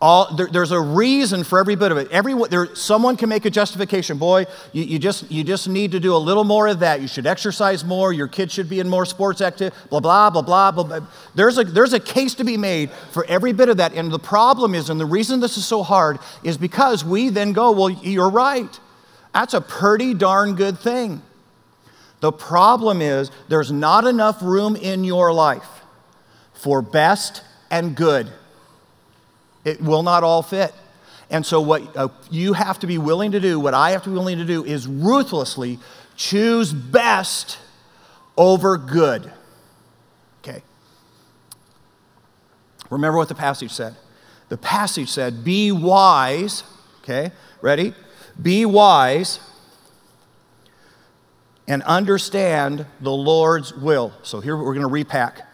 [0.00, 2.08] All, there, there's a reason for every bit of it.
[2.12, 4.16] Every, there, someone can make a justification.
[4.16, 7.00] Boy, you, you, just, you just need to do a little more of that.
[7.00, 8.12] You should exercise more.
[8.12, 9.74] Your kids should be in more sports active.
[9.90, 10.70] Blah, blah, blah, blah.
[10.70, 11.00] blah.
[11.34, 13.92] There's, a, there's a case to be made for every bit of that.
[13.92, 17.52] And the problem is, and the reason this is so hard, is because we then
[17.52, 18.78] go, well, you're right.
[19.34, 21.22] That's a pretty darn good thing.
[22.20, 25.68] The problem is, there's not enough room in your life
[26.54, 28.30] for best and good.
[29.68, 30.72] It will not all fit.
[31.30, 34.08] And so, what uh, you have to be willing to do, what I have to
[34.08, 35.78] be willing to do, is ruthlessly
[36.16, 37.58] choose best
[38.36, 39.30] over good.
[40.42, 40.62] Okay.
[42.88, 43.94] Remember what the passage said.
[44.48, 46.64] The passage said, Be wise.
[47.02, 47.92] Okay, ready?
[48.40, 49.40] Be wise
[51.66, 54.14] and understand the Lord's will.
[54.22, 55.47] So, here we're going to repack.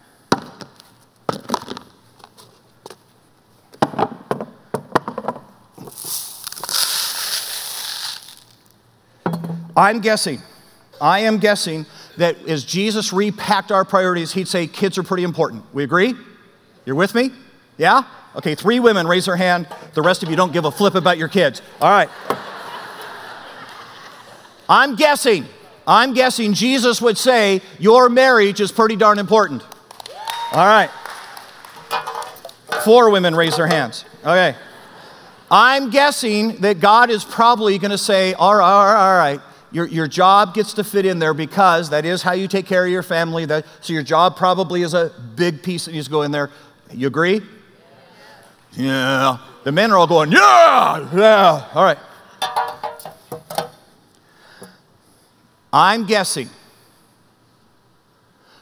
[9.76, 10.40] I'm guessing,
[11.00, 15.64] I am guessing that as Jesus repacked our priorities, he'd say kids are pretty important.
[15.74, 16.14] We agree?
[16.84, 17.30] You're with me?
[17.76, 18.04] Yeah?
[18.36, 19.66] Okay, three women raise their hand.
[19.94, 21.60] The rest of you don't give a flip about your kids.
[21.80, 22.08] All right.
[24.68, 25.46] I'm guessing,
[25.86, 29.62] I'm guessing Jesus would say your marriage is pretty darn important.
[30.52, 30.90] All right.
[32.84, 34.04] Four women raise their hands.
[34.20, 34.56] Okay.
[35.50, 39.40] I'm guessing that God is probably going to say, all right, all right, all right
[39.74, 42.84] your, your job gets to fit in there because that is how you take care
[42.84, 43.44] of your family.
[43.44, 46.50] That, so your job probably is a big piece that needs to go in there.
[46.92, 47.40] You agree?
[48.74, 49.38] Yeah.
[49.64, 51.68] The men are all going, yeah, yeah.
[51.74, 51.98] All right.
[55.72, 56.48] I'm guessing.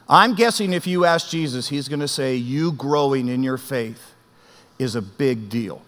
[0.08, 4.14] I'm guessing if you ask Jesus, he's going to say, You growing in your faith
[4.78, 5.82] is a big deal.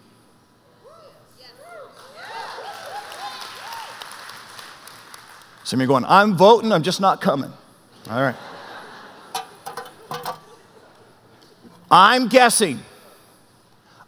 [5.65, 7.51] Some of you are going, I'm voting, I'm just not coming.
[8.11, 8.35] All right.
[11.89, 12.79] I'm guessing,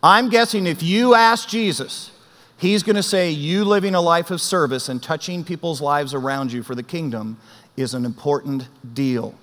[0.03, 2.11] I'm guessing if you ask Jesus,
[2.57, 6.51] he's going to say you living a life of service and touching people's lives around
[6.51, 7.37] you for the kingdom
[7.75, 9.33] is an important deal.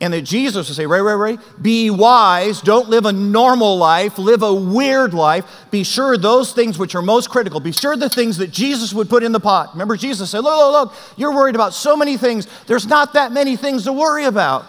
[0.00, 2.62] And that Jesus would say, Ray, Ray, Ray, be wise.
[2.62, 4.18] Don't live a normal life.
[4.18, 5.44] Live a weird life.
[5.70, 7.60] Be sure those things which are most critical.
[7.60, 9.72] Be sure the things that Jesus would put in the pot.
[9.74, 12.46] Remember, Jesus said, Look, look, look, you're worried about so many things.
[12.66, 14.64] There's not that many things to worry about.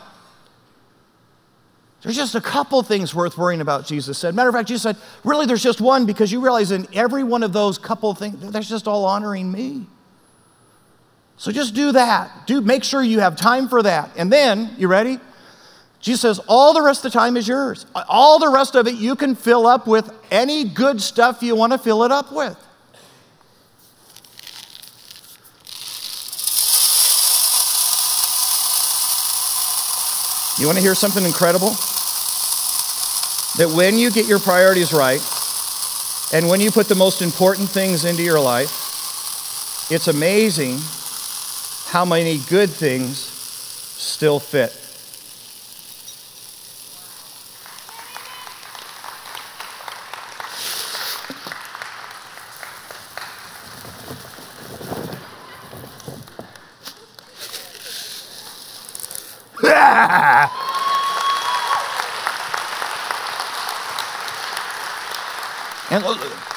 [2.01, 4.35] There's just a couple things worth worrying about, Jesus said.
[4.35, 7.43] Matter of fact, Jesus said, Really, there's just one because you realize in every one
[7.43, 9.85] of those couple things, that's just all honoring me.
[11.41, 12.45] So just do that.
[12.45, 14.11] Do make sure you have time for that.
[14.15, 15.19] And then, you ready?
[15.99, 17.87] Jesus says, all the rest of the time is yours.
[17.95, 21.71] All the rest of it you can fill up with any good stuff you want
[21.71, 22.55] to fill it up with.
[30.59, 31.71] You want to hear something incredible?
[33.57, 35.27] That when you get your priorities right,
[36.31, 40.77] and when you put the most important things into your life, it's amazing
[41.91, 44.71] how many good things still fit.
[65.91, 66.50] and uh,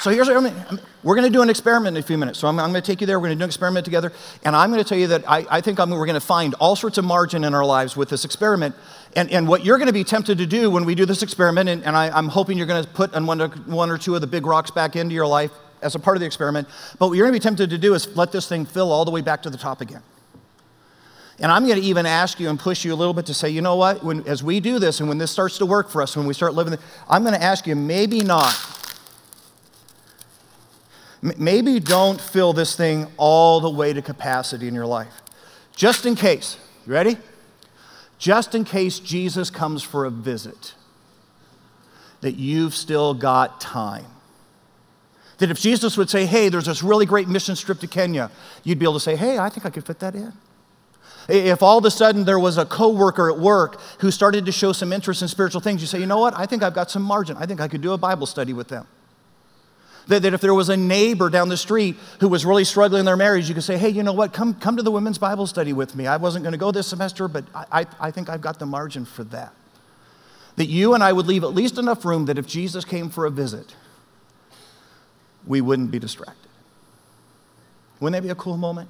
[0.00, 0.80] so here's what I mean.
[1.02, 2.38] We're going to do an experiment in a few minutes.
[2.38, 3.18] So I'm, I'm going to take you there.
[3.18, 4.12] We're going to do an experiment together.
[4.44, 6.54] And I'm going to tell you that I, I think I'm, we're going to find
[6.54, 8.74] all sorts of margin in our lives with this experiment.
[9.14, 11.68] And, and what you're going to be tempted to do when we do this experiment,
[11.68, 14.26] and, and I, am hoping you're going to put one, one or two of the
[14.26, 15.50] big rocks back into your life
[15.82, 16.68] as a part of the experiment.
[16.98, 19.04] But what you're going to be tempted to do is let this thing fill all
[19.04, 20.02] the way back to the top again.
[21.38, 23.48] And I'm going to even ask you and push you a little bit to say,
[23.48, 26.02] you know what, when, as we do this and when this starts to work for
[26.02, 26.78] us, when we start living,
[27.08, 28.79] I'm going to ask you, maybe not.
[31.22, 35.20] Maybe don't fill this thing all the way to capacity in your life.
[35.76, 36.56] Just in case.
[36.86, 37.16] You ready?
[38.18, 40.74] Just in case Jesus comes for a visit,
[42.20, 44.06] that you've still got time.
[45.38, 48.30] That if Jesus would say, hey, there's this really great mission trip to Kenya,
[48.62, 50.32] you'd be able to say, hey, I think I could fit that in.
[51.28, 54.72] If all of a sudden there was a coworker at work who started to show
[54.72, 56.36] some interest in spiritual things, you say, you know what?
[56.36, 57.36] I think I've got some margin.
[57.38, 58.86] I think I could do a Bible study with them.
[60.10, 63.06] That, that if there was a neighbor down the street who was really struggling in
[63.06, 64.32] their marriage, you could say, hey, you know what?
[64.32, 66.08] Come, come to the women's Bible study with me.
[66.08, 68.66] I wasn't going to go this semester, but I, I, I think I've got the
[68.66, 69.54] margin for that.
[70.56, 73.24] That you and I would leave at least enough room that if Jesus came for
[73.24, 73.76] a visit,
[75.46, 76.50] we wouldn't be distracted.
[78.00, 78.88] Wouldn't that be a cool moment?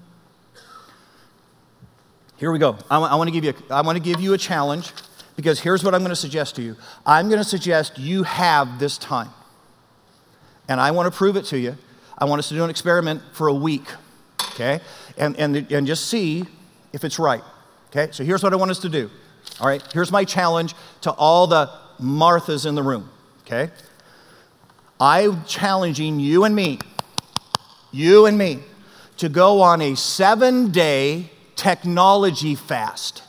[2.38, 2.78] Here we go.
[2.90, 4.90] I, I want to give you a, I want to give you a challenge
[5.36, 6.76] because here's what I'm going to suggest to you.
[7.04, 9.28] I'm going to suggest you have this time.
[10.70, 11.76] And I want to prove it to you.
[12.16, 13.86] I want us to do an experiment for a week,
[14.52, 14.78] okay?
[15.18, 16.44] And, and, and just see
[16.92, 17.42] if it's right,
[17.88, 18.12] okay?
[18.12, 19.10] So here's what I want us to do,
[19.60, 19.82] all right?
[19.92, 21.68] Here's my challenge to all the
[22.00, 23.10] Marthas in the room,
[23.40, 23.72] okay?
[25.00, 26.78] I'm challenging you and me,
[27.90, 28.60] you and me,
[29.16, 33.24] to go on a seven day technology fast.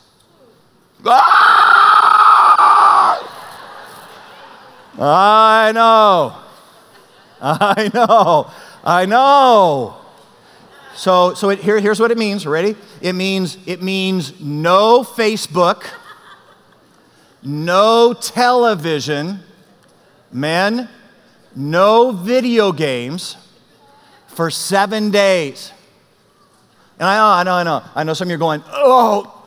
[1.08, 1.58] Ah!
[5.00, 6.41] I know.
[7.44, 8.52] I know.
[8.84, 9.98] I know.
[10.94, 12.46] So, so it, here, here's what it means.
[12.46, 12.76] Ready?
[13.02, 15.86] It means it means no Facebook,
[17.42, 19.40] no television,
[20.32, 20.88] men,
[21.56, 23.38] no video games
[24.28, 25.72] for seven days.
[27.00, 27.90] And I know, I know, I know.
[27.96, 29.44] I know some of you are going, oh,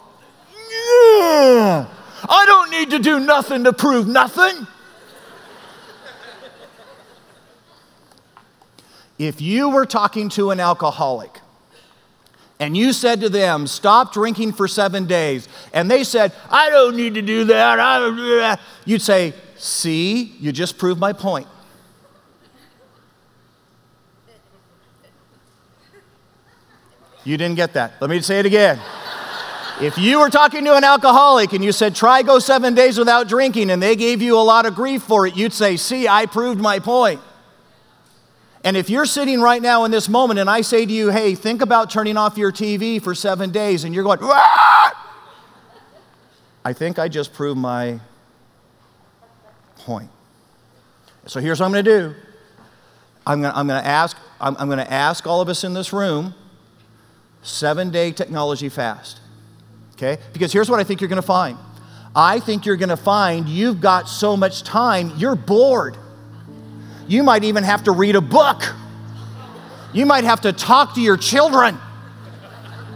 [0.52, 1.86] yeah,
[2.28, 4.66] I don't need to do nothing to prove nothing.
[9.24, 11.40] If you were talking to an alcoholic
[12.60, 16.96] and you said to them, Stop drinking for seven days, and they said, I don't
[16.96, 21.12] need to do that, I don't do that, you'd say, See, you just proved my
[21.12, 21.46] point.
[27.24, 27.94] You didn't get that.
[28.00, 28.78] Let me say it again.
[29.80, 33.26] If you were talking to an alcoholic and you said, try go seven days without
[33.26, 36.26] drinking, and they gave you a lot of grief for it, you'd say, see, I
[36.26, 37.20] proved my point.
[38.64, 41.34] And if you're sitting right now in this moment and I say to you, hey,
[41.34, 44.18] think about turning off your TV for seven days, and you're going,
[46.64, 48.00] I think I just proved my
[49.76, 50.08] point.
[51.26, 52.14] So here's what I'm going to do
[53.26, 55.62] I'm going to, I'm going to ask, I'm, I'm going to ask all of us
[55.62, 56.34] in this room
[57.42, 59.20] seven day technology fast.
[59.92, 60.16] Okay?
[60.32, 61.58] Because here's what I think you're going to find
[62.16, 65.98] I think you're going to find you've got so much time, you're bored.
[67.06, 68.62] You might even have to read a book.
[69.92, 71.78] You might have to talk to your children.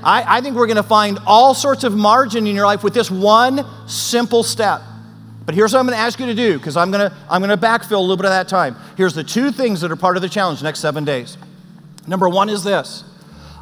[0.02, 2.94] I, I think we're going to find all sorts of margin in your life with
[2.94, 4.80] this one simple step.
[5.44, 7.42] But here's what I'm going to ask you to do because I'm going to I'm
[7.42, 8.76] going to backfill a little bit of that time.
[8.96, 11.38] Here's the two things that are part of the challenge next 7 days.
[12.06, 13.04] Number 1 is this.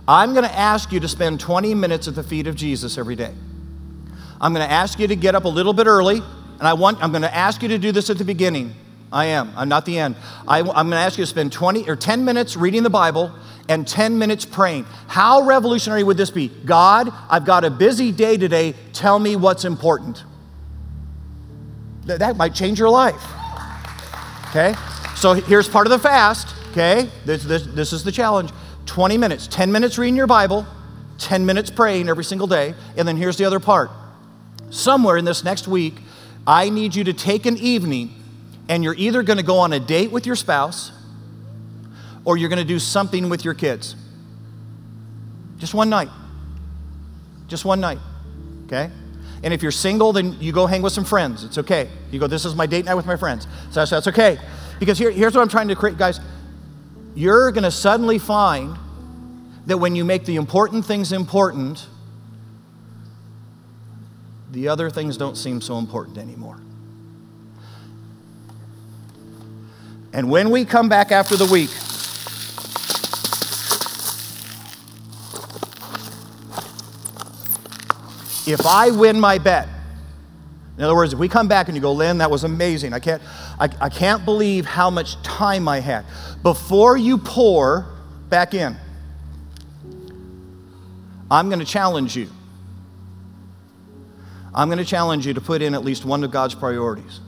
[0.09, 3.16] I'm going to ask you to spend 20 minutes at the feet of Jesus every
[3.16, 3.32] day.
[4.40, 7.03] I'm going to ask you to get up a little bit early, and I want,
[7.03, 8.74] I'm going to ask you to do this at the beginning.
[9.12, 9.52] I am.
[9.57, 10.16] I'm not the end.
[10.48, 13.32] I, am going to ask you to spend 20 or 10 minutes reading the Bible
[13.68, 14.84] and 10 minutes praying.
[15.07, 16.48] How revolutionary would this be?
[16.48, 18.74] God, I've got a busy day today.
[18.92, 20.24] Tell me what's important.
[22.07, 23.22] That, that might change your life.
[24.48, 24.74] Okay?
[25.16, 26.54] So here's part of the fast.
[26.72, 27.09] Okay?
[27.24, 28.50] This, this, this is the challenge.
[28.86, 30.66] 20 minutes, 10 minutes reading your Bible,
[31.18, 32.74] 10 minutes praying every single day.
[32.96, 33.90] And then here's the other part.
[34.70, 35.94] Somewhere in this next week,
[36.46, 38.14] I need you to take an evening
[38.68, 40.92] and you're either going to go on a date with your spouse
[42.24, 43.94] or you're going to do something with your kids.
[45.58, 46.08] Just one night.
[47.46, 47.98] Just one night.
[48.66, 48.90] Okay?
[49.42, 51.44] And if you're single, then you go hang with some friends.
[51.44, 51.88] It's okay.
[52.10, 53.46] You go, this is my date night with my friends.
[53.70, 54.38] So that's, that's okay.
[54.80, 56.20] Because here, here's what I'm trying to create, guys
[57.16, 58.76] you're going to suddenly find
[59.64, 61.86] that when you make the important things important,
[64.52, 66.60] the other things don't seem so important anymore.
[70.16, 71.68] And when we come back after the week,
[78.50, 79.68] if I win my bet,
[80.78, 82.94] in other words, if we come back and you go, Lynn, that was amazing.
[82.94, 83.22] I can't,
[83.60, 86.06] I, I can't believe how much time I had.
[86.42, 87.86] Before you pour
[88.30, 88.74] back in,
[91.30, 92.30] I'm going to challenge you.
[94.54, 97.20] I'm going to challenge you to put in at least one of God's priorities.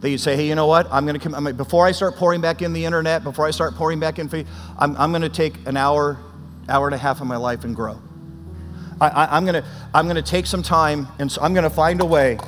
[0.00, 0.86] That you say, hey, you know what?
[0.92, 3.74] I'm going to come, before I start pouring back in the internet, before I start
[3.74, 4.28] pouring back in,
[4.78, 6.18] I'm, I'm going to take an hour,
[6.68, 8.00] hour and a half of my life and grow.
[9.00, 11.70] I, am going to I'm going to take some time and so I'm going to
[11.70, 12.38] find a way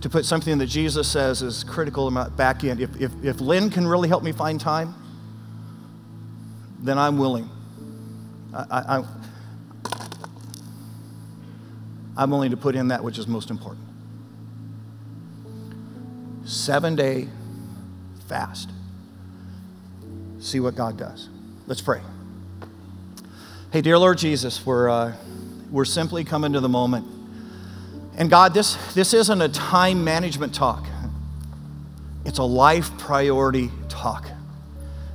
[0.00, 2.80] to put something that Jesus says is critical back in.
[2.80, 4.94] If, if, if Lynn can really help me find time,
[6.78, 7.48] then I'm willing.
[8.52, 9.04] I, I,
[12.16, 13.84] I'm willing to put in that which is most important.
[16.44, 17.28] Seven day
[18.28, 18.70] fast.
[20.40, 21.28] See what God does.
[21.66, 22.00] Let's pray.
[23.72, 25.14] Hey, dear Lord Jesus, we're, uh,
[25.70, 27.06] we're simply coming to the moment.
[28.16, 30.86] And God, this, this isn't a time management talk,
[32.24, 34.28] it's a life priority talk.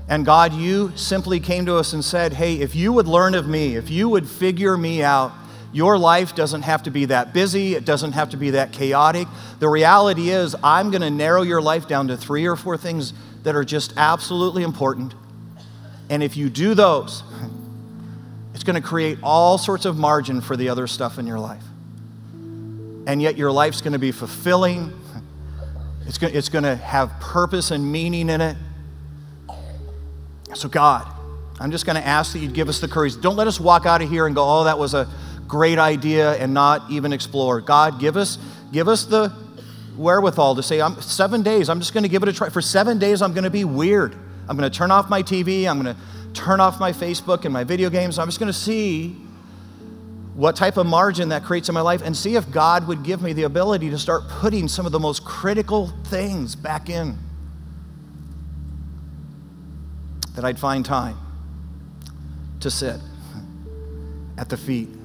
[0.08, 3.48] And God, you simply came to us and said, Hey, if you would learn of
[3.48, 5.32] me, if you would figure me out,
[5.72, 9.28] your life doesn't have to be that busy, it doesn't have to be that chaotic.
[9.60, 13.14] The reality is, I'm going to narrow your life down to three or four things
[13.44, 15.14] that are just absolutely important.
[16.10, 17.24] And if you do those,
[18.54, 21.64] it's going to create all sorts of margin for the other stuff in your life.
[23.06, 24.94] And yet, your life's going to be fulfilling,
[26.06, 28.58] it's going, it's going to have purpose and meaning in it.
[30.56, 31.08] So, God,
[31.60, 33.20] I'm just going to ask that you'd give us the courage.
[33.22, 35.08] Don't let us walk out of here and go, oh, that was a
[35.50, 37.60] great idea and not even explore.
[37.60, 38.38] God, give us,
[38.72, 39.34] give us the
[39.98, 42.50] wherewithal to say, I'm, seven days, I'm just going to give it a try.
[42.50, 44.16] For seven days, I'm going to be weird.
[44.48, 45.68] I'm going to turn off my TV.
[45.68, 46.02] I'm going to
[46.34, 48.18] turn off my Facebook and my video games.
[48.20, 49.18] I'm just going to see
[50.36, 53.22] what type of margin that creates in my life and see if God would give
[53.22, 57.18] me the ability to start putting some of the most critical things back in.
[60.36, 61.18] That I'd find time
[62.62, 63.02] to sit
[64.38, 64.99] at the feet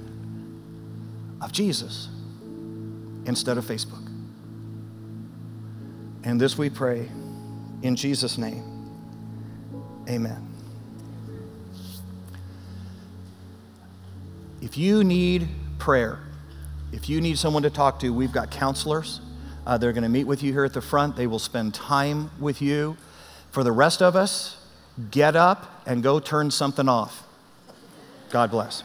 [1.45, 2.09] of Jesus
[3.27, 4.05] instead of Facebook.
[6.25, 7.09] And this we pray
[7.83, 8.65] in Jesus' name.
[10.09, 10.49] Amen.
[14.63, 16.19] If you need prayer,
[16.93, 19.21] if you need someone to talk to, we've got counselors.
[19.67, 21.17] Uh, they're going to meet with you here at the front.
[21.17, 22.97] They will spend time with you.
[23.51, 24.57] For the rest of us,
[25.11, 27.23] get up and go turn something off.
[28.31, 28.83] God bless.